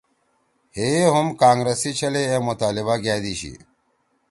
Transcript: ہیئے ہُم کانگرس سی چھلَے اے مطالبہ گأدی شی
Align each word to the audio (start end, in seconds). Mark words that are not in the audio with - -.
ہیئے 0.75 1.03
ہُم 1.13 1.27
کانگرس 1.41 1.77
سی 1.81 1.91
چھلَے 1.97 2.23
اے 2.29 2.37
مطالبہ 2.47 2.95
گأدی 3.03 3.33
شی 3.39 3.51